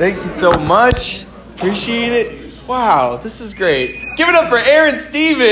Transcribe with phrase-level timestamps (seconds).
[0.00, 1.26] Thank you so much.
[1.56, 2.66] Appreciate it.
[2.66, 4.00] Wow, this is great.
[4.16, 5.42] Give it up for Aaron Stevens.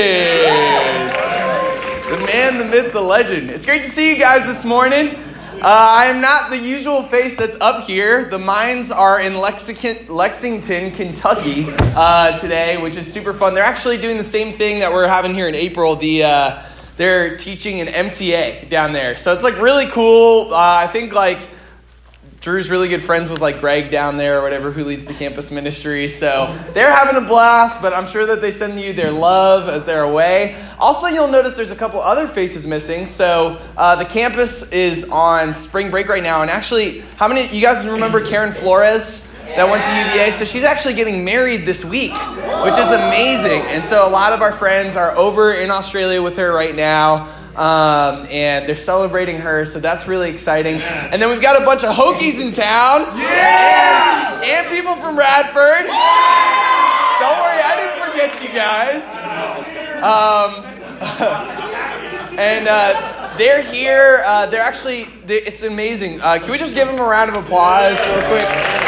[2.07, 3.51] The man, the myth, the legend.
[3.51, 5.09] It's great to see you guys this morning.
[5.09, 8.25] Uh, I am not the usual face that's up here.
[8.25, 13.53] The mines are in Lexington, Kentucky uh, today, which is super fun.
[13.53, 15.95] They're actually doing the same thing that we're having here in April.
[15.95, 16.63] The uh,
[16.97, 20.51] they're teaching an MTA down there, so it's like really cool.
[20.51, 21.37] Uh, I think like
[22.49, 25.51] Drew's really good friends with like Greg down there or whatever who leads the campus
[25.51, 26.09] ministry.
[26.09, 29.85] So they're having a blast, but I'm sure that they send you their love as
[29.85, 30.59] they're away.
[30.79, 33.05] Also, you'll notice there's a couple other faces missing.
[33.05, 36.41] So uh, the campus is on spring break right now.
[36.41, 39.23] And actually, how many you guys remember Karen Flores?
[39.55, 40.31] That went to UVA.
[40.31, 43.61] So she's actually getting married this week, which is amazing.
[43.61, 47.27] And so a lot of our friends are over in Australia with her right now.
[47.59, 50.75] Um, and they're celebrating her, so that's really exciting.
[50.77, 53.01] And then we've got a bunch of Hokies in town.
[53.19, 54.35] Yeah!
[54.35, 55.83] And, and people from Radford.
[57.19, 59.03] Don't worry, I didn't forget you guys.
[59.99, 60.63] Um,
[62.39, 64.23] and uh, they're here.
[64.25, 66.21] Uh, they're actually, they, it's amazing.
[66.21, 68.78] Uh, can we just give them a round of applause real quick?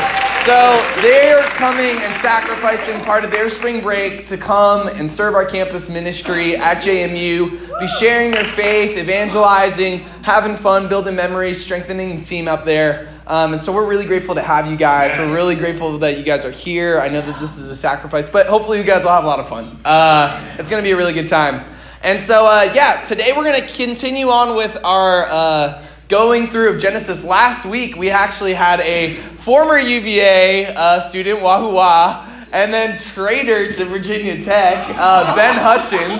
[0.45, 5.45] So they're coming and sacrificing part of their spring break to come and serve our
[5.45, 12.25] campus ministry at JMU, be sharing their faith, evangelizing, having fun, building memories, strengthening the
[12.25, 13.13] team up there.
[13.27, 15.15] Um, and so we're really grateful to have you guys.
[15.15, 16.99] We're really grateful that you guys are here.
[16.99, 19.39] I know that this is a sacrifice, but hopefully you guys will have a lot
[19.39, 19.79] of fun.
[19.85, 21.71] Uh, it's going to be a really good time.
[22.01, 26.73] And so, uh, yeah, today we're going to continue on with our uh, going through
[26.73, 27.23] of Genesis.
[27.23, 33.71] Last week we actually had a former UVA uh, student, Wahoo Wah, and then trader
[33.71, 36.19] to Virginia Tech, uh, Ben Hutchins.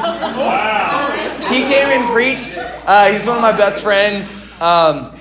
[1.50, 2.58] He came and preached.
[2.88, 4.50] Uh, he's one of my best friends.
[4.62, 5.14] Um,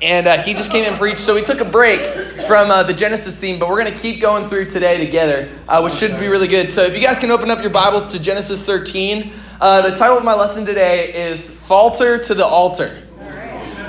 [0.00, 1.18] and uh, he just came and preached.
[1.18, 1.98] So we took a break
[2.46, 5.80] from uh, the Genesis theme, but we're going to keep going through today together, uh,
[5.80, 6.70] which should be really good.
[6.70, 10.16] So if you guys can open up your Bibles to Genesis 13, uh, the title
[10.16, 13.03] of my lesson today is Falter to the Altar.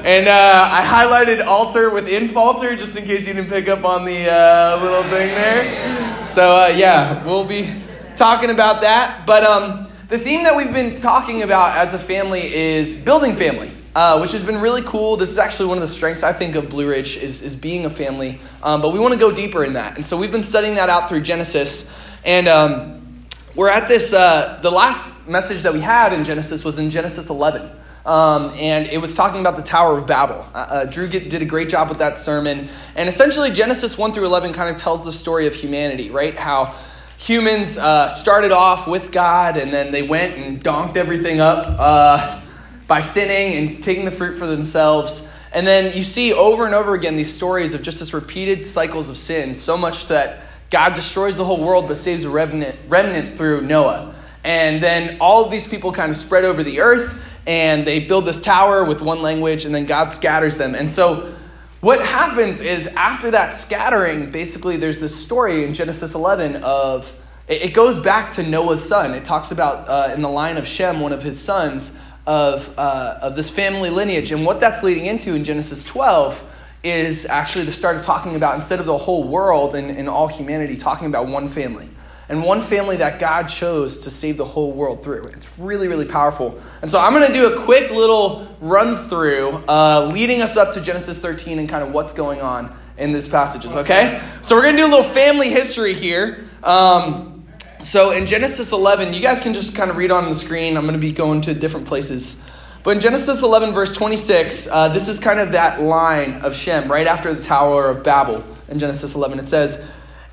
[0.06, 4.06] And uh, I highlighted alter within falter just in case you didn't pick up on
[4.06, 6.28] the uh, little thing there.
[6.28, 7.74] So, uh, yeah, we'll be
[8.16, 9.26] talking about that.
[9.26, 13.72] But um, the theme that we've been talking about as a family is building family.
[13.96, 15.16] Uh, which has been really cool.
[15.16, 17.86] This is actually one of the strengths I think of Blue Ridge is, is being
[17.86, 18.42] a family.
[18.62, 20.90] Um, but we want to go deeper in that, and so we've been studying that
[20.90, 21.98] out through Genesis.
[22.26, 24.14] And um, we're at this.
[24.14, 27.72] Uh, the last message that we had in Genesis was in Genesis 11.
[28.06, 30.46] Um, and it was talking about the Tower of Babel.
[30.54, 32.68] Uh, uh, Drew get, did a great job with that sermon.
[32.96, 36.34] And essentially, Genesis 1 through 11 kind of tells the story of humanity, right?
[36.34, 36.76] How
[37.18, 42.42] humans uh, started off with God and then they went and donked everything up uh,
[42.88, 45.32] by sinning and taking the fruit for themselves.
[45.52, 49.10] And then you see over and over again these stories of just this repeated cycles
[49.10, 53.38] of sin, so much that God destroys the whole world but saves a remnant, remnant
[53.38, 54.14] through Noah.
[54.44, 58.26] And then all of these people kind of spread over the earth and they build
[58.26, 60.76] this tower with one language, and then God scatters them.
[60.76, 61.34] And so,
[61.82, 67.16] what happens is after that scattering, basically, there's this story in Genesis 11 of
[67.48, 69.14] it goes back to Noah's son.
[69.14, 73.20] It talks about uh, in the line of Shem, one of his sons, of, uh,
[73.22, 74.32] of this family lineage.
[74.32, 76.54] And what that's leading into in Genesis 12
[76.84, 80.28] is actually the start of talking about, instead of the whole world and, and all
[80.28, 81.88] humanity, talking about one family
[82.28, 85.24] and one family that God chose to save the whole world through.
[85.26, 86.60] It's really, really powerful.
[86.82, 90.74] And so I'm going to do a quick little run through uh, leading us up
[90.74, 94.22] to Genesis 13 and kind of what's going on in these passages, okay?
[94.42, 96.46] So we're going to do a little family history here.
[96.64, 97.46] Um,
[97.84, 100.78] so in Genesis 11, you guys can just kind of read on the screen.
[100.78, 102.42] I'm going to be going to different places.
[102.84, 106.92] But in Genesis 11, verse 26, uh, this is kind of that line of Shem
[106.92, 109.40] right after the Tower of Babel in Genesis 11.
[109.40, 109.86] It says,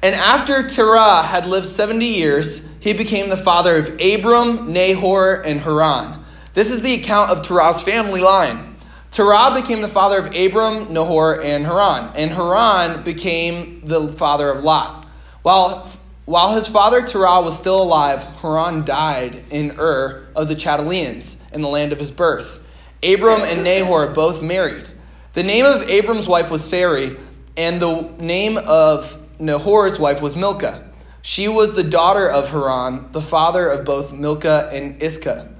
[0.02, 5.60] and after Terah had lived 70 years, he became the father of Abram, Nahor, and
[5.60, 6.18] Haran.
[6.54, 8.74] This is the account of Terah's family line.
[9.12, 12.16] Terah became the father of Abram, Nahor, and Haran.
[12.16, 15.06] And Haran became the father of Lot.
[15.43, 15.88] While,
[16.25, 21.62] while his father Terah was still alive, Haran died in Ur of the Chaldeans, in
[21.62, 22.60] the land of his birth.
[23.04, 24.88] Abram and Nahor both married.
[25.34, 27.16] The name of Abram's wife was Sarai,
[27.56, 30.88] and the name of Nahor's wife was Milcah.
[31.20, 35.52] She was the daughter of Haran, the father of both Milcah and Iscah.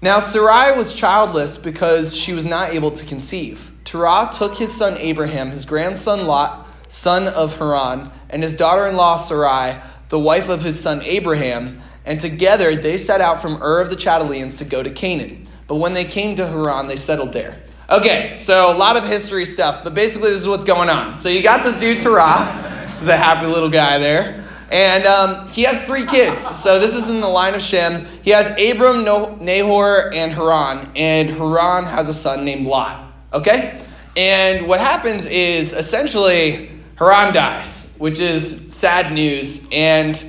[0.00, 3.72] Now Sarai was childless because she was not able to conceive.
[3.82, 8.94] Terah took his son Abraham, his grandson Lot, son of Haran, and his daughter in
[8.94, 13.80] law Sarai, the wife of his son Abraham, and together they set out from Ur
[13.80, 15.44] of the Chaldeans to go to Canaan.
[15.66, 17.60] But when they came to Haran, they settled there.
[17.90, 21.18] Okay, so a lot of history stuff, but basically this is what's going on.
[21.18, 25.64] So you got this dude Terah, he's a happy little guy there, and um, he
[25.64, 26.40] has three kids.
[26.40, 28.06] So this is in the line of Shem.
[28.22, 33.12] He has Abram, Nahor, and Haran, and Haran has a son named Lot.
[33.32, 33.82] Okay,
[34.16, 40.24] and what happens is essentially Haran dies, which is sad news, and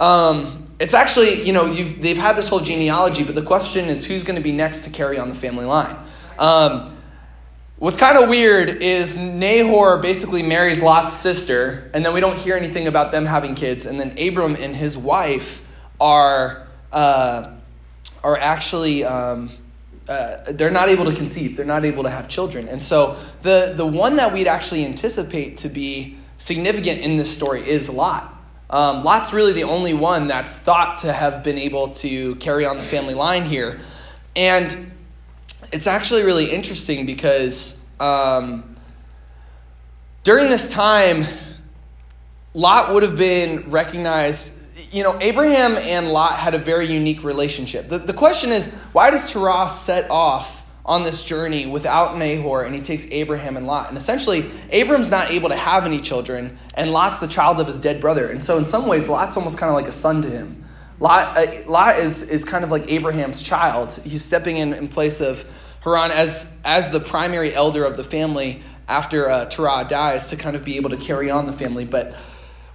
[0.00, 4.22] um, it's actually you know they've had this whole genealogy, but the question is who's
[4.22, 5.96] going to be next to carry on the family line.
[6.38, 6.92] Um,
[7.78, 12.56] What's kind of weird is Nahor basically marries Lot's sister, and then we don't hear
[12.56, 13.84] anything about them having kids.
[13.84, 15.62] And then Abram and his wife
[16.00, 17.50] are uh,
[18.24, 19.50] are actually um,
[20.08, 21.54] uh, they're not able to conceive.
[21.54, 22.66] They're not able to have children.
[22.66, 27.60] And so the the one that we'd actually anticipate to be significant in this story
[27.60, 28.32] is Lot.
[28.70, 32.78] Um, Lot's really the only one that's thought to have been able to carry on
[32.78, 33.80] the family line here,
[34.34, 34.92] and
[35.72, 38.76] it's actually really interesting because um,
[40.22, 41.24] during this time,
[42.54, 44.54] Lot would have been recognized.
[44.92, 47.88] You know, Abraham and Lot had a very unique relationship.
[47.88, 52.74] The, the question is, why does Terah set off on this journey without Nahor and
[52.74, 53.88] he takes Abraham and Lot?
[53.88, 57.78] And essentially, Abram's not able to have any children, and Lot's the child of his
[57.78, 58.30] dead brother.
[58.30, 60.64] And so, in some ways, Lot's almost kind of like a son to him.
[60.98, 63.92] Lot, uh, Lot is, is kind of like Abraham's child.
[64.04, 65.44] He's stepping in in place of
[65.86, 70.54] Haran as, as the primary elder of the family after uh, Terah dies to kind
[70.54, 71.84] of be able to carry on the family.
[71.84, 72.12] But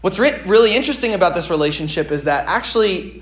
[0.01, 3.21] what's re- really interesting about this relationship is that actually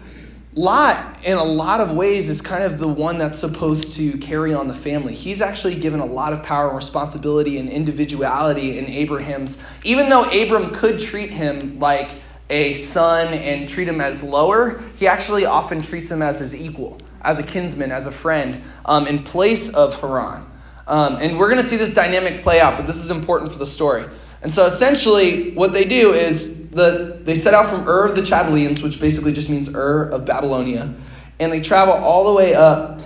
[0.56, 4.52] Lot, in a lot of ways, is kind of the one that's supposed to carry
[4.52, 5.14] on the family.
[5.14, 9.62] He's actually given a lot of power and responsibility and individuality in Abraham's.
[9.84, 12.10] Even though Abram could treat him like
[12.50, 16.98] a son and treat him as lower, he actually often treats him as his equal,
[17.22, 20.46] as a kinsman, as a friend, um, in place of Haran.
[20.88, 23.60] Um, and we're going to see this dynamic play out, but this is important for
[23.60, 24.06] the story.
[24.42, 28.24] And so essentially, what they do is the, they set out from Ur of the
[28.24, 30.94] Chaldeans, which basically just means Ur of Babylonia,
[31.40, 33.02] and they travel all the way up.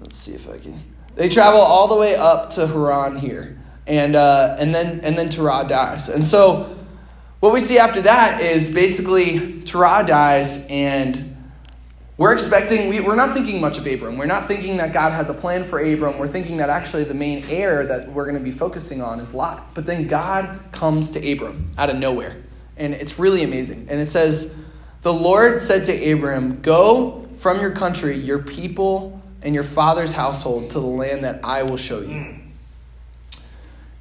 [0.00, 0.78] Let's see if I can.
[1.14, 5.28] They travel all the way up to Haran here, and uh, and then and then
[5.28, 6.08] Terah dies.
[6.08, 6.76] And so
[7.40, 11.33] what we see after that is basically Terah dies, and
[12.16, 14.16] we're expecting, we, we're not thinking much of Abram.
[14.16, 16.18] We're not thinking that God has a plan for Abram.
[16.18, 19.34] We're thinking that actually the main heir that we're going to be focusing on is
[19.34, 19.74] Lot.
[19.74, 22.36] But then God comes to Abram out of nowhere.
[22.76, 23.88] And it's really amazing.
[23.90, 24.54] And it says,
[25.02, 30.70] The Lord said to Abram, Go from your country, your people, and your father's household
[30.70, 32.36] to the land that I will show you.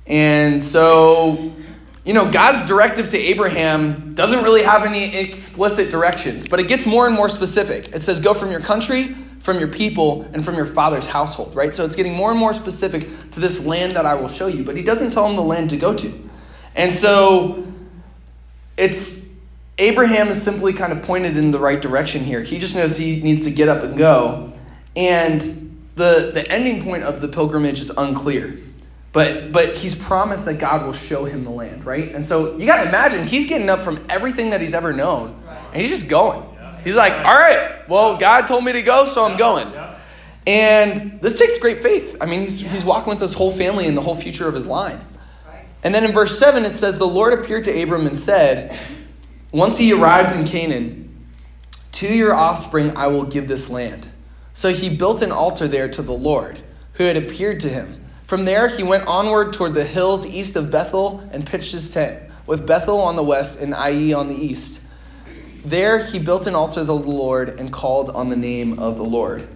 [0.05, 1.53] And so
[2.05, 6.85] you know, God's directive to Abraham doesn't really have any explicit directions, but it gets
[6.85, 7.95] more and more specific.
[7.95, 11.73] It says, Go from your country, from your people, and from your father's household, right?
[11.73, 14.63] So it's getting more and more specific to this land that I will show you,
[14.63, 16.29] but he doesn't tell him the land to go to.
[16.75, 17.65] And so
[18.75, 19.23] it's
[19.77, 22.41] Abraham is simply kind of pointed in the right direction here.
[22.41, 24.51] He just knows he needs to get up and go.
[24.95, 25.41] And
[25.95, 28.55] the, the ending point of the pilgrimage is unclear.
[29.13, 32.13] But but he's promised that God will show him the land, right?
[32.13, 35.41] And so you got to imagine he's getting up from everything that he's ever known,
[35.71, 36.43] and he's just going.
[36.83, 39.71] He's like, all right, well, God told me to go, so I'm going.
[40.45, 42.17] And this takes great faith.
[42.19, 44.67] I mean, he's, he's walking with his whole family and the whole future of his
[44.67, 44.99] line.
[45.83, 48.77] And then in verse 7, it says, The Lord appeared to Abram and said,
[49.51, 51.27] Once he arrives in Canaan,
[51.93, 54.09] to your offspring I will give this land.
[54.53, 56.61] So he built an altar there to the Lord,
[56.93, 58.02] who had appeared to him.
[58.33, 62.19] From there, he went onward toward the hills east of Bethel and pitched his tent,
[62.47, 64.81] with Bethel on the west and Ai on the east.
[65.63, 69.03] There, he built an altar to the Lord and called on the name of the
[69.03, 69.47] Lord.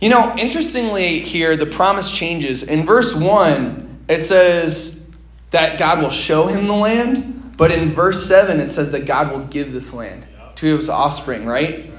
[0.00, 2.62] You know, interestingly, here the promise changes.
[2.62, 5.04] In verse 1, it says
[5.50, 9.32] that God will show him the land, but in verse 7, it says that God
[9.32, 10.22] will give this land
[10.54, 11.90] to his offspring, right?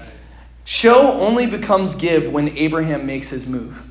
[0.63, 3.87] Show only becomes give when Abraham makes his move.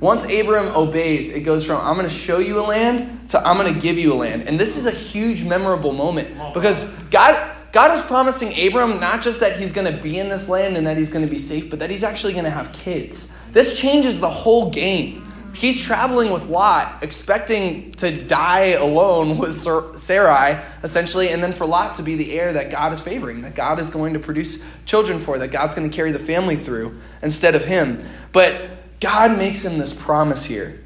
[0.00, 3.56] Once Abram obeys, it goes from I'm going to show you a land to I'm
[3.56, 4.48] going to give you a land.
[4.48, 9.40] And this is a huge, memorable moment because God, God is promising Abram not just
[9.40, 11.68] that he's going to be in this land and that he's going to be safe,
[11.68, 13.32] but that he's actually going to have kids.
[13.50, 15.24] This changes the whole game.
[15.54, 21.96] He's traveling with Lot, expecting to die alone with Sarai, essentially, and then for Lot
[21.96, 25.18] to be the heir that God is favoring, that God is going to produce children
[25.18, 28.04] for, that God's going to carry the family through instead of him.
[28.30, 30.80] But God makes him this promise here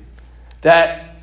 [0.60, 1.16] that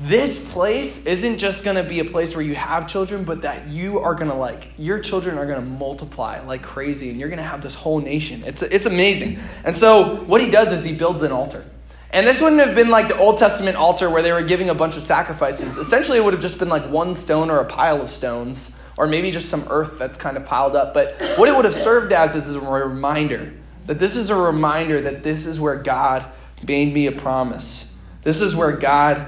[0.00, 3.68] this place isn't just going to be a place where you have children, but that
[3.68, 7.28] you are going to like, your children are going to multiply like crazy and you're
[7.28, 8.44] going to have this whole nation.
[8.46, 9.38] It's, it's amazing.
[9.64, 11.64] And so what he does is he builds an altar.
[12.10, 14.74] And this wouldn't have been like the Old Testament altar where they were giving a
[14.74, 15.76] bunch of sacrifices.
[15.76, 19.06] Essentially, it would have just been like one stone or a pile of stones, or
[19.06, 20.94] maybe just some earth that's kind of piled up.
[20.94, 23.52] But what it would have served as is a reminder
[23.88, 26.26] that this is a reminder that this is where God
[26.66, 27.90] made me a promise.
[28.22, 29.26] This is where God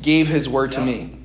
[0.00, 1.18] gave his word to me.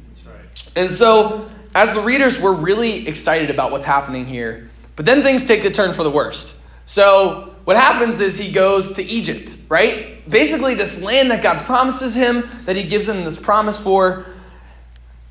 [0.76, 4.72] And so, as the readers, we're really excited about what's happening here.
[4.96, 6.60] But then things take a turn for the worst.
[6.88, 10.28] So, what happens is he goes to Egypt, right?
[10.28, 14.26] Basically, this land that God promises him, that he gives him this promise for,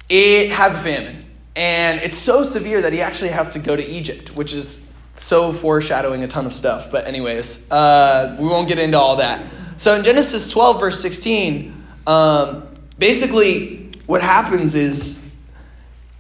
[0.08, 1.26] it has a famine.
[1.56, 5.52] And it's so severe that he actually has to go to Egypt, which is so
[5.52, 6.90] foreshadowing a ton of stuff.
[6.90, 9.44] But, anyways, uh, we won't get into all that.
[9.76, 15.24] So, in Genesis 12, verse 16, um, basically, what happens is,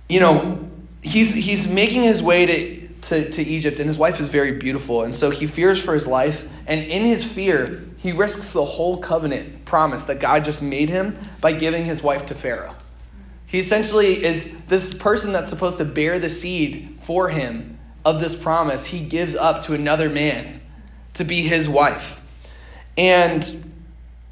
[0.08, 0.68] you know,
[1.02, 5.02] he's, he's making his way to to, to Egypt, and his wife is very beautiful.
[5.02, 6.48] And so he fears for his life.
[6.66, 11.18] And in his fear, he risks the whole covenant promise that God just made him
[11.40, 12.74] by giving his wife to Pharaoh.
[13.46, 18.34] He essentially is this person that's supposed to bear the seed for him of this
[18.34, 20.60] promise, he gives up to another man
[21.14, 22.20] to be his wife.
[22.96, 23.72] And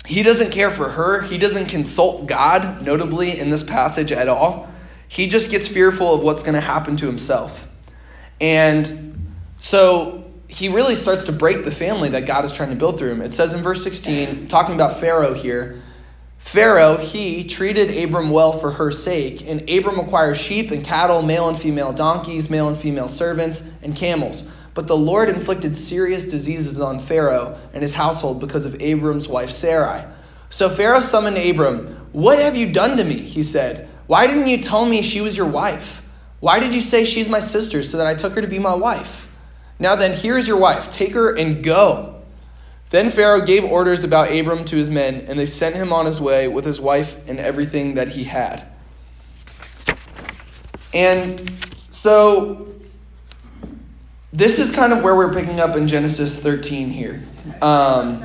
[0.06, 1.22] he doesn't care for her.
[1.22, 4.68] He doesn't consult God, notably in this passage at all.
[5.08, 7.68] He just gets fearful of what's going to happen to himself.
[8.40, 12.98] And so he really starts to break the family that God is trying to build
[12.98, 13.22] through him.
[13.22, 15.80] It says in verse 16, talking about Pharaoh here,
[16.40, 21.48] Pharaoh, he treated Abram well for her sake, and Abram acquired sheep and cattle, male
[21.48, 24.50] and female donkeys, male and female servants, and camels.
[24.74, 29.50] But the Lord inflicted serious diseases on Pharaoh and his household because of Abram's wife
[29.50, 30.04] Sarai.
[30.48, 31.86] So Pharaoh summoned Abram.
[32.12, 33.20] What have you done to me?
[33.20, 33.88] He said.
[34.08, 36.02] Why didn't you tell me she was your wife?
[36.40, 38.74] Why did you say she's my sister so that I took her to be my
[38.74, 39.30] wife?
[39.78, 40.90] Now then, here is your wife.
[40.90, 42.19] Take her and go.
[42.90, 46.20] Then Pharaoh gave orders about Abram to his men, and they sent him on his
[46.20, 48.66] way with his wife and everything that he had.
[50.92, 51.48] And
[51.90, 52.66] so,
[54.32, 57.22] this is kind of where we're picking up in Genesis 13 here.
[57.62, 58.24] Um,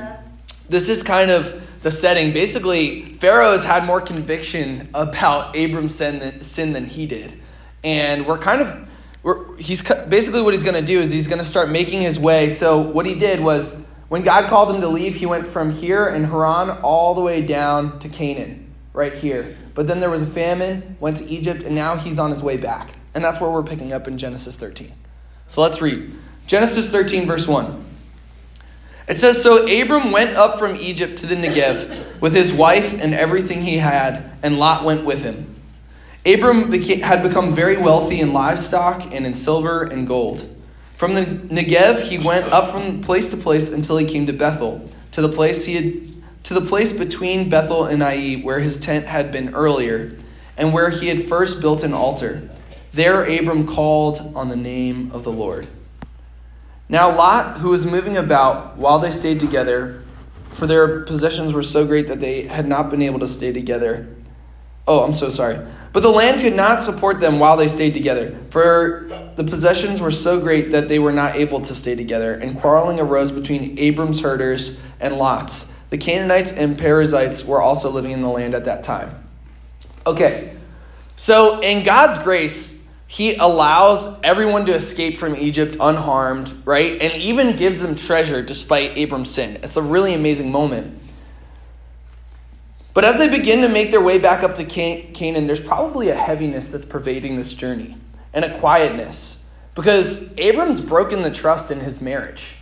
[0.68, 2.32] this is kind of the setting.
[2.32, 7.40] Basically, Pharaoh has had more conviction about Abram's sin than, sin than he did
[7.86, 8.88] and we're kind of
[9.22, 12.18] we're, he's basically what he's going to do is he's going to start making his
[12.18, 12.50] way.
[12.50, 16.06] So what he did was when God called him to leave, he went from here
[16.08, 19.56] in Haran all the way down to Canaan, right here.
[19.74, 22.56] But then there was a famine, went to Egypt, and now he's on his way
[22.56, 22.92] back.
[23.14, 24.92] And that's where we're picking up in Genesis 13.
[25.48, 26.10] So let's read.
[26.46, 27.84] Genesis 13, verse 1.
[29.08, 33.14] It says So Abram went up from Egypt to the Negev with his wife and
[33.14, 35.54] everything he had, and Lot went with him.
[36.24, 40.55] Abram had become very wealthy in livestock and in silver and gold.
[40.96, 44.88] From the Negev, he went up from place to place until he came to Bethel,
[45.12, 46.02] to the place he had
[46.44, 50.16] to the place between Bethel and Ai, where his tent had been earlier,
[50.56, 52.48] and where he had first built an altar.
[52.92, 55.66] There Abram called on the name of the Lord.
[56.88, 60.04] Now Lot, who was moving about while they stayed together,
[60.48, 64.06] for their possessions were so great that they had not been able to stay together.
[64.88, 65.58] Oh, I'm so sorry.
[65.92, 70.10] But the land could not support them while they stayed together, for the possessions were
[70.10, 74.20] so great that they were not able to stay together, and quarreling arose between Abram's
[74.20, 75.70] herders and Lot's.
[75.90, 79.22] The Canaanites and Perizzites were also living in the land at that time.
[80.06, 80.54] Okay,
[81.16, 87.00] so in God's grace, He allows everyone to escape from Egypt unharmed, right?
[87.00, 89.58] And even gives them treasure despite Abram's sin.
[89.62, 91.00] It's a really amazing moment.
[92.96, 96.14] But as they begin to make their way back up to Canaan, there's probably a
[96.14, 97.94] heaviness that's pervading this journey
[98.32, 102.56] and a quietness because Abram's broken the trust in his marriage.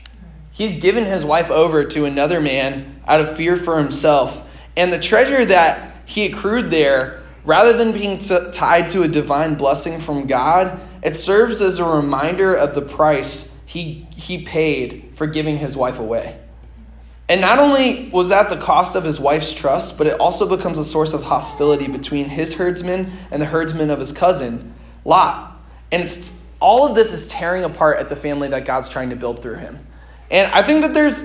[0.51, 4.45] He's given his wife over to another man out of fear for himself.
[4.77, 9.55] And the treasure that he accrued there, rather than being t- tied to a divine
[9.55, 15.29] blessing from God, it serves as a reminder of the price he, he paid for
[15.29, 16.41] giving his wife away.
[17.29, 20.77] And not only was that the cost of his wife's trust, but it also becomes
[20.77, 25.59] a source of hostility between his herdsmen and the herdsmen of his cousin, Lot.
[25.91, 29.17] And it's all of this is tearing apart at the family that God's trying to
[29.17, 29.87] build through him.
[30.31, 31.23] And I think that there's,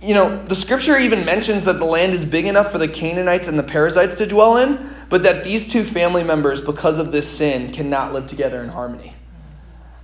[0.00, 3.48] you know, the scripture even mentions that the land is big enough for the Canaanites
[3.48, 7.28] and the Perizzites to dwell in, but that these two family members, because of this
[7.28, 9.14] sin, cannot live together in harmony.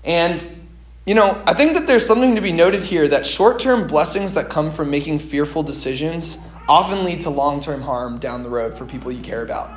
[0.04, 0.57] And
[1.08, 4.34] you know, I think that there's something to be noted here that short term blessings
[4.34, 6.36] that come from making fearful decisions
[6.68, 9.70] often lead to long term harm down the road for people you care about.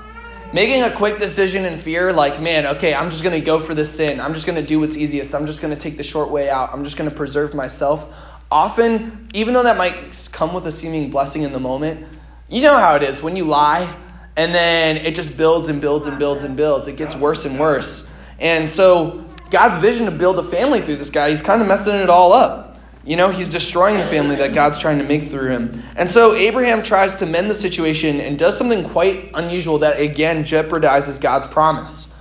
[0.53, 3.95] Making a quick decision in fear, like, man, okay, I'm just to go for this
[3.95, 4.19] sin.
[4.19, 5.33] I'm just to do what's easiest.
[5.33, 6.71] I'm just to take the short way out.
[6.73, 8.13] I'm just to preserve myself.
[8.51, 12.05] Often, even though that might come with a seeming blessing in the moment,
[12.49, 13.95] You know how it is when you lie
[14.35, 16.89] and then it just builds and builds and builds and builds.
[16.89, 18.11] It gets worse and worse.
[18.37, 21.93] And so God's vision to build a family through this guy, he's kind of messing
[21.95, 22.79] it all up.
[23.03, 25.83] You know, he's destroying the family that God's trying to make through him.
[25.95, 30.43] And so Abraham tries to mend the situation and does something quite unusual that again
[30.43, 32.13] jeopardizes God's promise.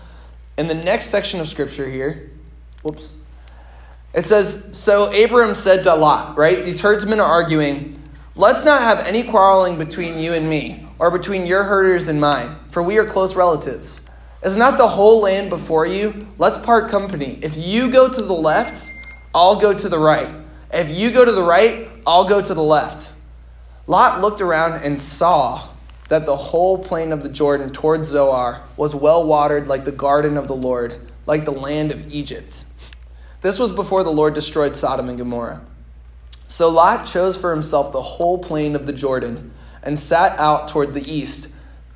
[0.59, 2.31] In the next section of scripture here,
[2.83, 3.13] whoops.
[4.13, 6.65] It says, So Abram said to Lot, right?
[6.65, 7.97] These herdsmen are arguing,
[8.35, 12.57] Let's not have any quarreling between you and me, or between your herders and mine,
[12.71, 14.01] for we are close relatives.
[14.43, 16.27] Is not the whole land before you?
[16.39, 17.39] Let's part company.
[17.43, 18.91] If you go to the left,
[19.35, 20.35] I'll go to the right.
[20.73, 23.11] If you go to the right, I'll go to the left.
[23.87, 25.69] Lot looked around and saw
[26.09, 30.37] that the whole plain of the Jordan towards Zoar was well watered like the garden
[30.37, 32.65] of the Lord, like the land of Egypt.
[33.43, 35.63] This was before the Lord destroyed Sodom and Gomorrah.
[36.49, 40.95] So Lot chose for himself the whole plain of the Jordan and sat out toward
[40.95, 41.49] the east.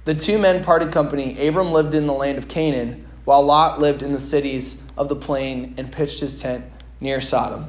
[0.05, 1.49] The two men parted company.
[1.49, 5.17] Abram lived in the land of Canaan, while Lot lived in the cities of the
[5.17, 6.67] plain and pitched his tent
[7.01, 7.65] near Sodom.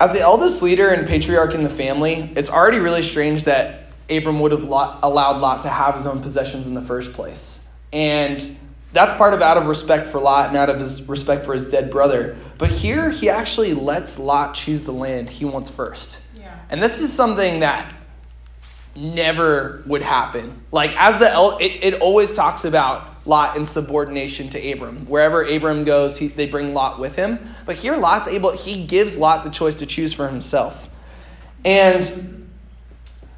[0.00, 4.40] As the eldest leader and patriarch in the family, it's already really strange that Abram
[4.40, 7.68] would have allowed Lot to have his own possessions in the first place.
[7.92, 8.56] And
[8.94, 11.68] that's part of out of respect for Lot and out of his respect for his
[11.68, 12.34] dead brother.
[12.56, 16.20] But here he actually lets Lot choose the land he wants first.
[16.72, 17.94] And this is something that
[18.96, 20.62] never would happen.
[20.72, 25.06] Like as the it, it always talks about Lot in subordination to Abram.
[25.06, 27.38] Wherever Abram goes, he, they bring Lot with him.
[27.66, 30.88] But here Lot's able he gives Lot the choice to choose for himself.
[31.62, 32.48] And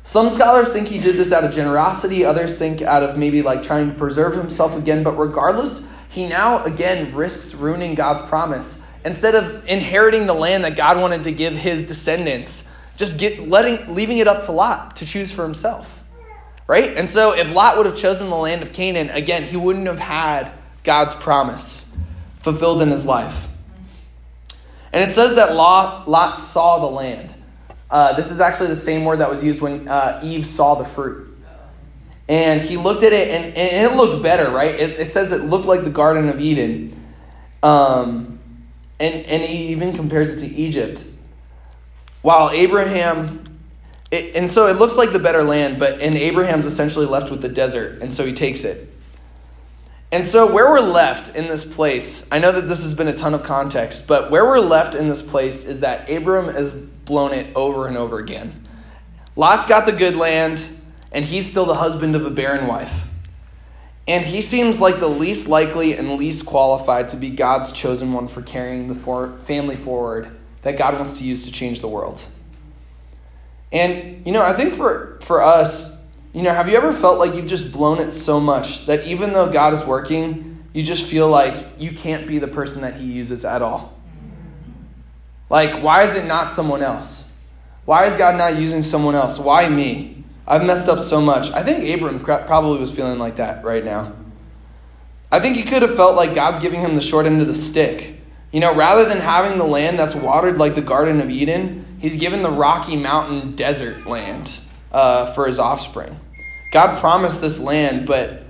[0.04, 3.62] some scholars think he did this out of generosity, others think out of maybe like
[3.62, 8.86] trying to preserve himself again, but regardless, he now again risks ruining God's promise.
[9.04, 13.94] Instead of inheriting the land that God wanted to give his descendants, just get letting
[13.94, 16.02] leaving it up to Lot to choose for himself.
[16.66, 16.96] Right?
[16.96, 19.98] And so if Lot would have chosen the land of Canaan, again, he wouldn't have
[19.98, 20.50] had
[20.82, 21.94] God's promise
[22.40, 23.48] fulfilled in his life.
[24.92, 27.34] And it says that Lot, Lot saw the land.
[27.90, 30.84] Uh, this is actually the same word that was used when uh, Eve saw the
[30.84, 31.36] fruit.
[32.28, 34.74] And he looked at it, and, and it looked better, right?
[34.74, 36.98] It, it, says it looked like the Garden of Eden.
[37.62, 38.38] Um,
[38.98, 41.04] and, and he even compares it to Egypt.
[42.24, 43.44] While Abraham,
[44.10, 47.42] it, and so it looks like the better land, but and Abraham's essentially left with
[47.42, 48.88] the desert, and so he takes it.
[50.10, 53.12] And so, where we're left in this place, I know that this has been a
[53.12, 57.34] ton of context, but where we're left in this place is that Abram has blown
[57.34, 58.58] it over and over again.
[59.36, 60.66] Lot's got the good land,
[61.12, 63.06] and he's still the husband of a barren wife.
[64.08, 68.28] And he seems like the least likely and least qualified to be God's chosen one
[68.28, 72.26] for carrying the for- family forward that God wants to use to change the world.
[73.70, 75.94] And, you know, I think for, for us,
[76.32, 79.32] you know, have you ever felt like you've just blown it so much that even
[79.32, 83.04] though God is working, you just feel like you can't be the person that He
[83.04, 83.94] uses at all?
[85.50, 87.36] Like, why is it not someone else?
[87.84, 89.38] Why is God not using someone else?
[89.38, 90.24] Why me?
[90.46, 91.50] I've messed up so much.
[91.50, 94.14] I think Abram probably was feeling like that right now.
[95.30, 97.54] I think he could have felt like God's giving him the short end of the
[97.54, 98.20] stick.
[98.54, 102.16] You know, rather than having the land that's watered like the Garden of Eden, he's
[102.16, 104.60] given the Rocky Mountain desert land
[104.92, 106.20] uh, for his offspring.
[106.70, 108.44] God promised this land, but,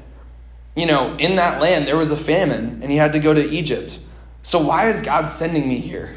[0.77, 3.49] you know, in that land there was a famine and he had to go to
[3.49, 3.99] Egypt.
[4.43, 6.15] So why is God sending me here?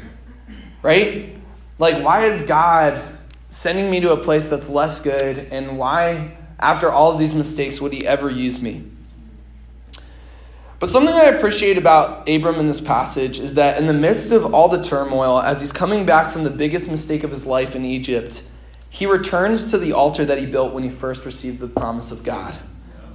[0.82, 1.38] Right?
[1.78, 3.00] Like, why is God
[3.48, 5.38] sending me to a place that's less good?
[5.50, 8.84] And why, after all of these mistakes, would he ever use me?
[10.78, 14.54] But something I appreciate about Abram in this passage is that in the midst of
[14.54, 17.84] all the turmoil, as he's coming back from the biggest mistake of his life in
[17.84, 18.44] Egypt,
[18.88, 22.22] he returns to the altar that he built when he first received the promise of
[22.22, 22.56] God.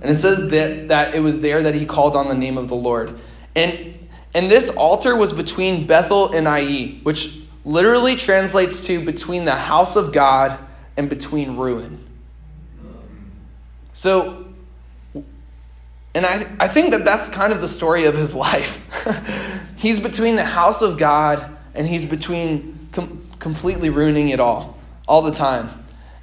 [0.01, 2.67] And it says that, that it was there that he called on the name of
[2.67, 3.17] the Lord.
[3.55, 3.97] And,
[4.33, 9.95] and this altar was between Bethel and Ai, which literally translates to between the house
[9.95, 10.59] of God
[10.97, 12.05] and between ruin.
[13.93, 14.52] So,
[16.15, 18.79] and I, I think that that's kind of the story of his life.
[19.77, 25.21] he's between the house of God and he's between com- completely ruining it all all
[25.21, 25.69] the time.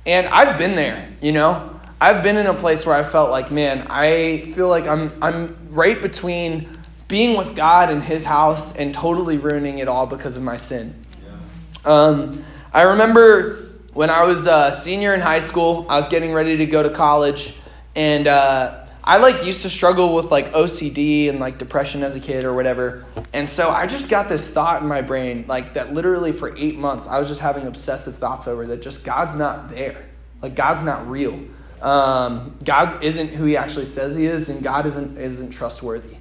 [0.06, 1.80] And I've been there, you know?
[2.00, 5.54] I've been in a place where I felt like, man, I feel like I'm I'm
[5.72, 6.70] right between
[7.08, 10.94] being with God in his house and totally ruining it all because of my sin.
[11.22, 11.92] Yeah.
[11.92, 16.56] Um, I remember when I was a senior in high school, I was getting ready
[16.58, 17.54] to go to college,
[17.94, 22.20] and uh, I like used to struggle with like OCD and like depression as a
[22.20, 23.04] kid or whatever.
[23.32, 26.76] And so I just got this thought in my brain, like that literally for eight
[26.76, 30.06] months, I was just having obsessive thoughts over that just God's not there.
[30.42, 31.40] Like God's not real.
[31.82, 36.16] Um, God isn't who he actually says he is, and God isn't isn't trustworthy.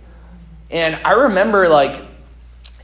[0.72, 2.02] And I remember like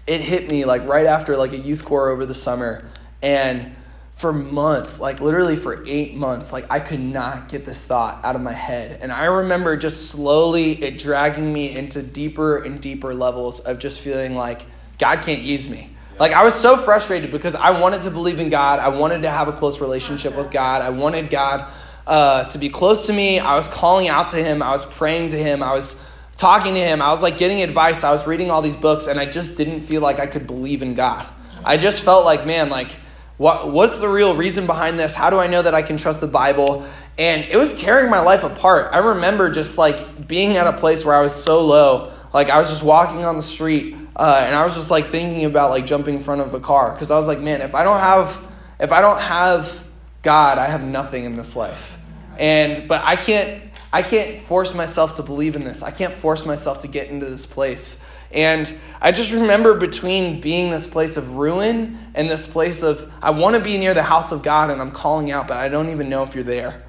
[0.08, 2.90] it hit me like right after like a youth corps over the summer.
[3.22, 3.76] And
[4.16, 8.36] for months, like literally for eight months, like I could not get this thought out
[8.36, 9.00] of my head.
[9.02, 14.02] And I remember just slowly it dragging me into deeper and deeper levels of just
[14.02, 14.66] feeling like
[14.98, 15.90] God can't use me.
[16.18, 18.80] Like I was so frustrated because I wanted to believe in God.
[18.80, 20.82] I wanted to have a close relationship with God.
[20.82, 21.70] I wanted God
[22.08, 23.40] uh, to be close to me.
[23.40, 24.62] I was calling out to Him.
[24.62, 25.62] I was praying to Him.
[25.62, 26.02] I was
[26.38, 27.02] talking to Him.
[27.02, 28.06] I was like getting advice.
[28.06, 30.82] I was reading all these books, and I just didn't feel like I could believe
[30.82, 31.28] in God.
[31.66, 32.92] I just felt like, man, like
[33.38, 35.14] what, what's the real reason behind this?
[35.14, 36.86] How do I know that I can trust the Bible?
[37.18, 38.94] And it was tearing my life apart.
[38.94, 42.12] I remember just like being at a place where I was so low.
[42.34, 45.46] Like I was just walking on the street uh, and I was just like thinking
[45.46, 47.84] about like jumping in front of a car because I was like, man, if I
[47.84, 48.42] don't have
[48.80, 49.86] if I don't have
[50.22, 51.98] God, I have nothing in this life.
[52.38, 55.84] And but I can't I can't force myself to believe in this.
[55.84, 58.04] I can't force myself to get into this place.
[58.32, 63.32] And I just remember between being this place of ruin and this place of, I
[63.32, 65.90] want to be near the house of God and I'm calling out, but I don't
[65.90, 66.84] even know if you're there.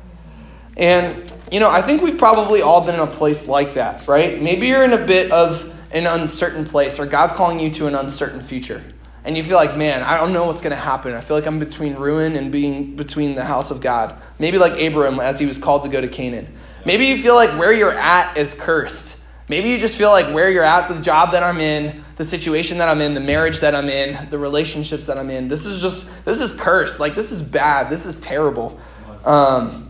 [0.76, 4.40] And, you know, I think we've probably all been in a place like that, right?
[4.40, 7.94] Maybe you're in a bit of an uncertain place or God's calling you to an
[7.94, 8.82] uncertain future.
[9.24, 11.14] And you feel like, man, I don't know what's going to happen.
[11.14, 14.16] I feel like I'm between ruin and being between the house of God.
[14.38, 16.46] Maybe like Abram as he was called to go to Canaan.
[16.84, 19.15] Maybe you feel like where you're at is cursed
[19.48, 22.78] Maybe you just feel like where you're at, the job that I'm in, the situation
[22.78, 25.46] that I'm in, the marriage that I'm in, the relationships that I'm in.
[25.46, 26.98] This is just, this is cursed.
[26.98, 27.88] Like, this is bad.
[27.88, 28.80] This is terrible.
[29.24, 29.88] Um,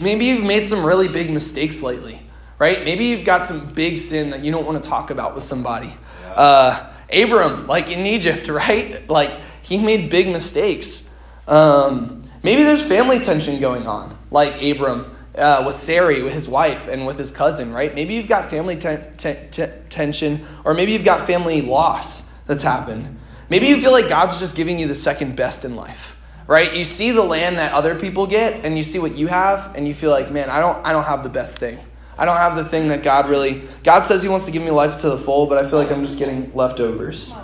[0.00, 2.22] maybe you've made some really big mistakes lately,
[2.58, 2.84] right?
[2.84, 5.92] Maybe you've got some big sin that you don't want to talk about with somebody.
[6.24, 9.08] Uh, Abram, like in Egypt, right?
[9.10, 9.32] Like,
[9.62, 11.08] he made big mistakes.
[11.46, 16.88] Um, maybe there's family tension going on, like Abram uh, with Sarai, with his wife,
[16.88, 17.94] and with his cousin, right?
[17.94, 23.18] Maybe you've got family tension, or maybe you've got family loss that's happened.
[23.48, 26.74] Maybe you feel like God's just giving you the second best in life, right?
[26.74, 29.86] You see the land that other people get, and you see what you have, and
[29.86, 31.78] you feel like, man, I don't, I don't have the best thing.
[32.18, 33.62] I don't have the thing that God really.
[33.84, 35.90] God says He wants to give me life to the full, but I feel like
[35.90, 37.34] I'm just getting leftovers.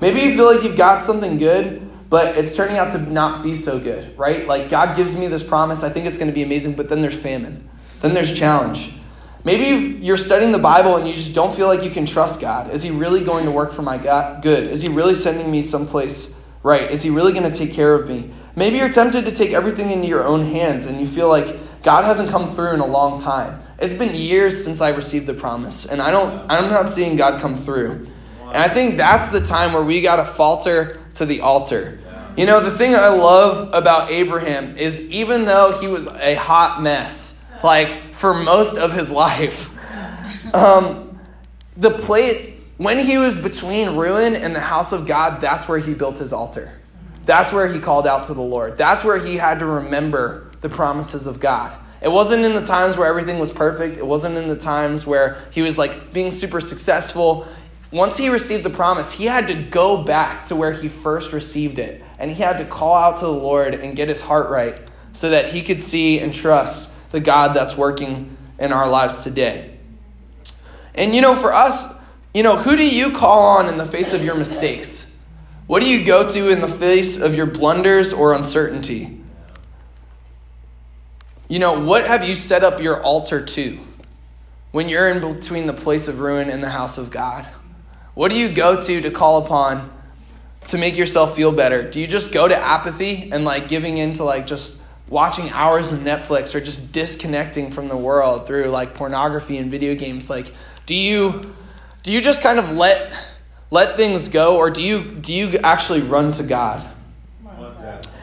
[0.00, 3.54] Maybe you feel like you've got something good, but it's turning out to not be
[3.54, 4.46] so good, right?
[4.46, 7.02] Like God gives me this promise, I think it's going to be amazing, but then
[7.02, 7.68] there's famine.
[8.00, 8.94] Then there's challenge.
[9.44, 12.70] Maybe you're studying the Bible and you just don't feel like you can trust God.
[12.70, 14.64] Is He really going to work for my good?
[14.64, 16.90] Is He really sending me someplace right?
[16.90, 18.30] Is He really going to take care of me?
[18.56, 22.04] Maybe you're tempted to take everything into your own hands and you feel like God
[22.04, 23.62] hasn't come through in a long time.
[23.78, 27.40] It's been years since I received the promise, and I don't, I'm not seeing God
[27.40, 28.04] come through.
[28.40, 31.98] And I think that's the time where we got to falter to the altar.
[32.36, 36.82] You know, the thing I love about Abraham is even though he was a hot
[36.82, 39.70] mess, like for most of his life,
[40.54, 41.20] um,
[41.76, 45.94] the place, when he was between ruin and the house of God, that's where he
[45.94, 46.72] built his altar.
[47.24, 48.78] That's where he called out to the Lord.
[48.78, 51.72] That's where he had to remember the promises of God.
[52.00, 53.98] It wasn't in the times where everything was perfect.
[53.98, 57.48] It wasn't in the times where he was like being super successful
[57.90, 61.78] once he received the promise, he had to go back to where he first received
[61.78, 62.02] it.
[62.18, 64.78] And he had to call out to the Lord and get his heart right
[65.12, 69.78] so that he could see and trust the God that's working in our lives today.
[70.94, 71.86] And you know, for us,
[72.34, 75.16] you know, who do you call on in the face of your mistakes?
[75.66, 79.20] What do you go to in the face of your blunders or uncertainty?
[81.48, 83.78] You know, what have you set up your altar to
[84.72, 87.46] when you're in between the place of ruin and the house of God?
[88.18, 89.92] What do you go to to call upon
[90.66, 91.88] to make yourself feel better?
[91.88, 96.00] Do you just go to apathy and like giving into like just watching hours of
[96.00, 100.28] Netflix or just disconnecting from the world through like pornography and video games?
[100.28, 100.52] Like,
[100.84, 101.54] do you
[102.02, 103.16] do you just kind of let
[103.70, 106.84] let things go or do you do you actually run to God?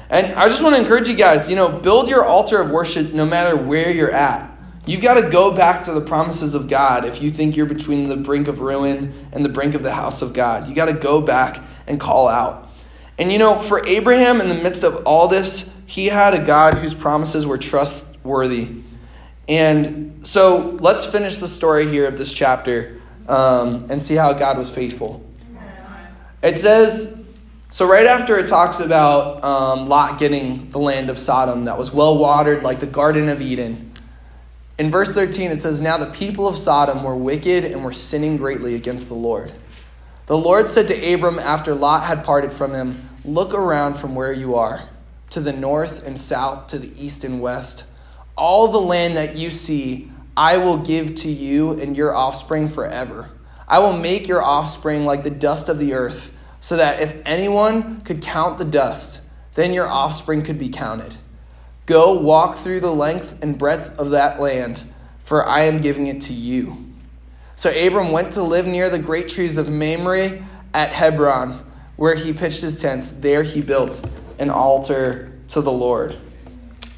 [0.10, 3.14] And I just want to encourage you guys, you know, build your altar of worship
[3.14, 4.55] no matter where you're at.
[4.86, 8.08] You've got to go back to the promises of God if you think you're between
[8.08, 10.68] the brink of ruin and the brink of the house of God.
[10.68, 12.70] You got to go back and call out.
[13.18, 16.76] And you know, for Abraham, in the midst of all this, he had a God
[16.76, 18.84] whose promises were trustworthy.
[19.48, 24.58] And so let's finish the story here of this chapter um, and see how God
[24.58, 25.24] was faithful.
[26.44, 27.24] It says,
[27.70, 31.92] so right after it talks about um, Lot getting the land of Sodom that was
[31.92, 33.85] well watered like the Garden of Eden.
[34.78, 38.36] In verse 13, it says, Now the people of Sodom were wicked and were sinning
[38.36, 39.54] greatly against the Lord.
[40.26, 44.34] The Lord said to Abram after Lot had parted from him, Look around from where
[44.34, 44.84] you are,
[45.30, 47.86] to the north and south, to the east and west.
[48.36, 53.30] All the land that you see, I will give to you and your offspring forever.
[53.68, 58.02] I will make your offspring like the dust of the earth, so that if anyone
[58.02, 59.22] could count the dust,
[59.54, 61.16] then your offspring could be counted.
[61.86, 64.84] Go walk through the length and breadth of that land,
[65.20, 66.94] for I am giving it to you.
[67.56, 70.44] So Abram went to live near the great trees of Mamre
[70.74, 71.64] at Hebron,
[71.96, 73.12] where he pitched his tents.
[73.12, 74.08] There he built
[74.40, 76.16] an altar to the Lord.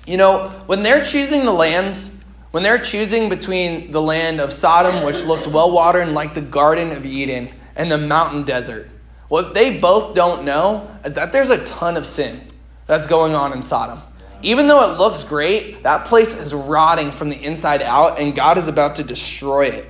[0.05, 5.05] You know, when they're choosing the lands, when they're choosing between the land of Sodom,
[5.05, 8.89] which looks well watered and like the Garden of Eden, and the mountain desert,
[9.27, 12.41] what they both don't know is that there's a ton of sin
[12.85, 14.01] that's going on in Sodom.
[14.43, 18.57] Even though it looks great, that place is rotting from the inside out, and God
[18.57, 19.85] is about to destroy it.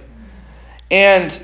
[0.90, 1.40] And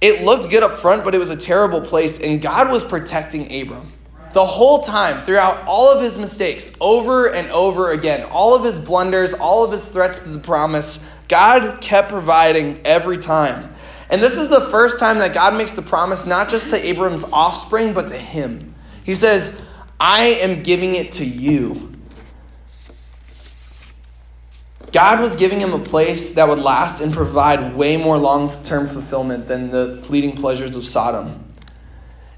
[0.00, 3.62] it looked good up front, but it was a terrible place, and God was protecting
[3.62, 3.92] Abram.
[4.32, 8.78] The whole time, throughout all of his mistakes, over and over again, all of his
[8.78, 13.74] blunders, all of his threats to the promise, God kept providing every time.
[14.08, 17.24] And this is the first time that God makes the promise not just to Abram's
[17.24, 18.74] offspring, but to him.
[19.04, 19.60] He says,
[20.00, 21.91] I am giving it to you.
[24.92, 28.86] God was giving him a place that would last and provide way more long term
[28.86, 31.44] fulfillment than the fleeting pleasures of Sodom.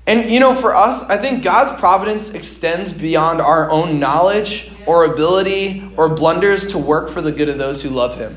[0.06, 5.04] And you know, for us, I think God's providence extends beyond our own knowledge or
[5.04, 8.36] ability or blunders to work for the good of those who love him.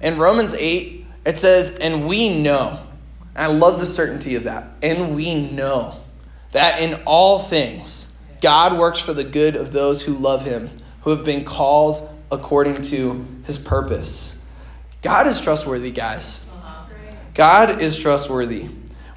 [0.00, 2.80] In Romans 8, it says, And we know,
[3.34, 5.96] and I love the certainty of that, and we know
[6.52, 10.70] that in all things, God works for the good of those who love him,
[11.02, 14.38] who have been called according to his purpose.
[15.02, 16.46] God is trustworthy, guys.
[16.52, 16.86] Uh-huh.
[17.34, 18.68] God is trustworthy.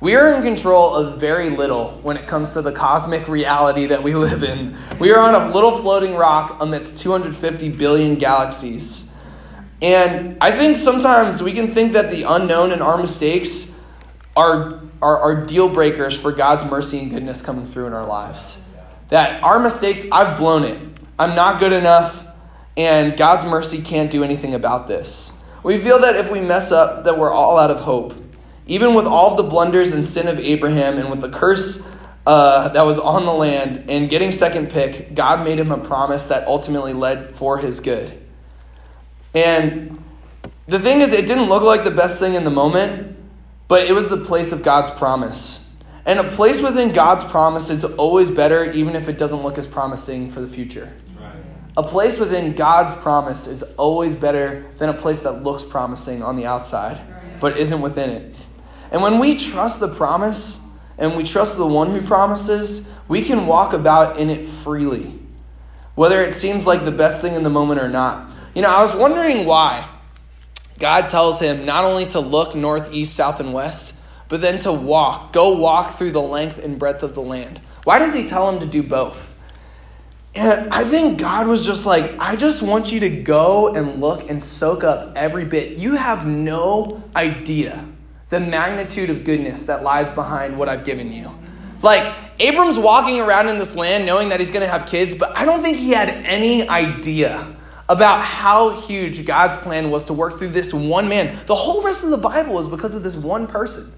[0.03, 4.03] We are in control of very little when it comes to the cosmic reality that
[4.03, 4.75] we live in.
[4.99, 9.13] We are on a little floating rock amidst 250 billion galaxies.
[9.81, 13.73] And I think sometimes we can think that the unknown and our mistakes
[14.35, 18.63] are, are, are deal breakers for God's mercy and goodness coming through in our lives.
[19.09, 20.79] That our mistakes, I've blown it.
[21.19, 22.22] I'm not good enough
[22.75, 25.39] and God's mercy can't do anything about this.
[25.63, 28.13] We feel that if we mess up, that we're all out of hope.
[28.67, 31.85] Even with all the blunders and sin of Abraham and with the curse
[32.25, 36.27] uh, that was on the land and getting second pick, God made him a promise
[36.27, 38.19] that ultimately led for his good.
[39.33, 39.97] And
[40.67, 43.17] the thing is, it didn't look like the best thing in the moment,
[43.67, 45.59] but it was the place of God's promise.
[46.05, 49.67] And a place within God's promise is always better, even if it doesn't look as
[49.67, 50.91] promising for the future.
[51.75, 56.35] A place within God's promise is always better than a place that looks promising on
[56.35, 57.01] the outside,
[57.39, 58.35] but isn't within it.
[58.91, 60.61] And when we trust the promise
[60.99, 65.19] and we trust the one who promises, we can walk about in it freely,
[65.95, 68.31] whether it seems like the best thing in the moment or not.
[68.53, 69.89] You know, I was wondering why
[70.77, 73.95] God tells him not only to look north, east, south, and west,
[74.29, 77.59] but then to walk, go walk through the length and breadth of the land.
[77.83, 79.32] Why does he tell him to do both?
[80.35, 84.29] And I think God was just like, I just want you to go and look
[84.29, 85.77] and soak up every bit.
[85.77, 87.85] You have no idea
[88.29, 91.29] the magnitude of goodness that lies behind what I've given you.
[91.83, 95.37] Like, Abram's walking around in this land knowing that he's going to have kids, but
[95.37, 97.55] I don't think he had any idea
[97.87, 101.37] about how huge God's plan was to work through this one man.
[101.45, 103.91] The whole rest of the Bible is because of this one person.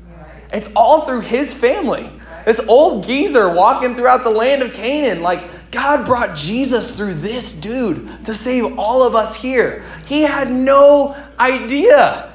[0.52, 2.12] It's all through his family.
[2.46, 5.44] This old geezer walking throughout the land of Canaan, like,
[5.76, 9.84] God brought Jesus through this dude to save all of us here.
[10.06, 12.32] He had no idea.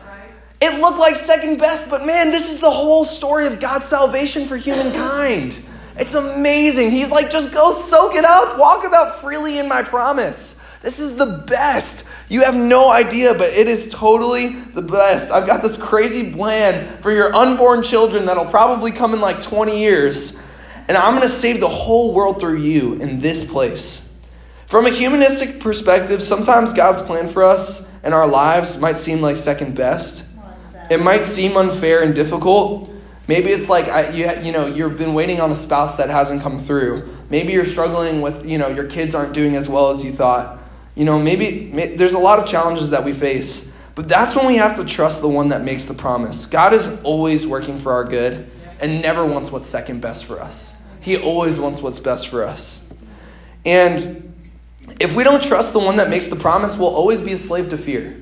[0.61, 4.47] It looked like second best, but man, this is the whole story of God's salvation
[4.47, 5.59] for humankind.
[5.97, 6.91] It's amazing.
[6.91, 10.61] He's like, just go soak it up, walk about freely in my promise.
[10.83, 12.07] This is the best.
[12.29, 15.33] You have no idea, but it is totally the best.
[15.33, 19.81] I've got this crazy plan for your unborn children that'll probably come in like 20
[19.81, 20.43] years
[20.91, 24.13] and I'm going to save the whole world through you in this place.
[24.67, 29.37] From a humanistic perspective, sometimes God's plan for us and our lives might seem like
[29.37, 30.27] second best.
[30.91, 32.91] It might seem unfair and difficult.
[33.29, 36.43] Maybe it's like I, you, you know you've been waiting on a spouse that hasn't
[36.43, 37.09] come through.
[37.31, 40.59] Maybe you're struggling with you know your kids aren't doing as well as you thought.
[40.97, 43.73] You know maybe, maybe there's a lot of challenges that we face.
[43.95, 46.47] But that's when we have to trust the one that makes the promise.
[46.47, 48.51] God is always working for our good
[48.81, 50.80] and never wants what's second best for us.
[51.01, 52.89] He always wants what's best for us.
[53.65, 54.35] And
[55.01, 57.69] if we don't trust the one that makes the promise, we'll always be a slave
[57.71, 58.21] to fear.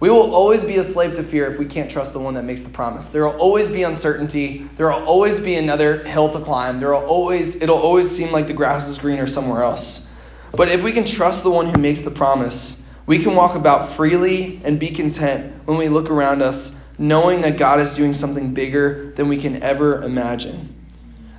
[0.00, 2.44] We will always be a slave to fear if we can't trust the one that
[2.44, 3.10] makes the promise.
[3.10, 4.68] There will always be uncertainty.
[4.76, 6.78] There will always be another hill to climb.
[6.78, 10.08] There will always it'll always seem like the grass is greener somewhere else.
[10.56, 13.88] But if we can trust the one who makes the promise, we can walk about
[13.88, 18.54] freely and be content when we look around us, knowing that God is doing something
[18.54, 20.77] bigger than we can ever imagine.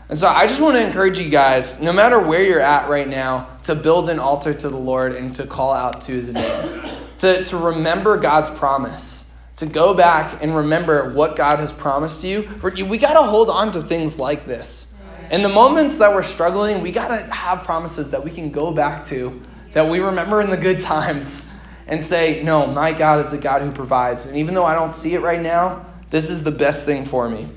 [0.10, 3.08] And so I just want to encourage you guys, no matter where you're at right
[3.08, 6.90] now, to build an altar to the Lord and to call out to his name
[7.20, 12.50] to, to remember God's promise, to go back and remember what God has promised you.
[12.64, 14.96] We got to hold on to things like this.
[15.32, 18.72] In the moments that we're struggling, we got to have promises that we can go
[18.72, 19.40] back to,
[19.74, 21.52] that we remember in the good times,
[21.88, 24.26] and say, No, my God is a God who provides.
[24.26, 27.30] And even though I don't see it right now, this is the best thing for
[27.30, 27.48] me.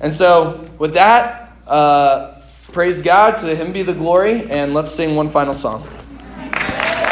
[0.00, 1.41] And so, with that,
[1.72, 2.38] uh,
[2.72, 5.86] praise God, to Him be the glory, and let's sing one final song.